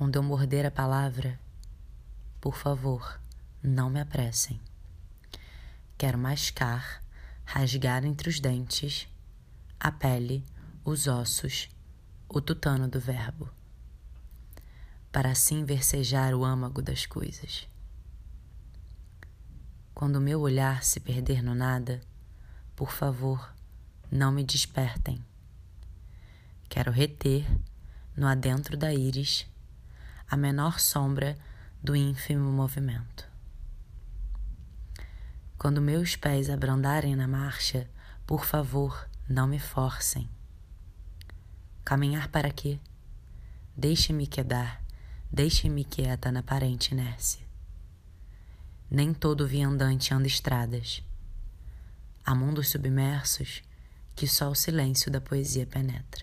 [0.00, 1.38] Quando eu morder a palavra,
[2.40, 3.20] por favor,
[3.62, 4.58] não me apressem.
[5.98, 7.04] Quero mascar,
[7.44, 9.06] rasgar entre os dentes
[9.78, 10.42] a pele,
[10.86, 11.68] os ossos,
[12.30, 13.50] o tutano do verbo,
[15.12, 17.68] para assim versejar o âmago das coisas.
[19.94, 22.00] Quando o meu olhar se perder no nada,
[22.74, 23.54] por favor,
[24.10, 25.22] não me despertem.
[26.70, 27.46] Quero reter,
[28.16, 29.46] no adentro da íris,
[30.30, 31.36] a menor sombra
[31.82, 33.28] do ínfimo movimento.
[35.58, 37.90] Quando meus pés abrandarem na marcha,
[38.24, 40.30] por favor, não me forcem.
[41.84, 42.78] Caminhar para quê?
[43.76, 44.80] Deixe-me quedar,
[45.32, 47.44] deixe-me quieta na aparente inércia.
[48.88, 51.02] Nem todo viandante anda estradas.
[52.24, 53.62] Há mundos submersos
[54.14, 56.19] que só o silêncio da poesia penetra.